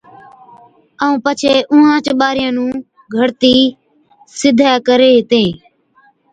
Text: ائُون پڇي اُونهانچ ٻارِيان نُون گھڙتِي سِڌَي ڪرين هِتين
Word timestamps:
ائُون 1.03 1.13
پڇي 1.23 1.53
اُونهانچ 1.71 2.05
ٻارِيان 2.19 2.53
نُون 2.55 2.71
گھڙتِي 3.15 3.55
سِڌَي 4.37 4.73
ڪرين 4.87 5.13
هِتين 5.17 5.49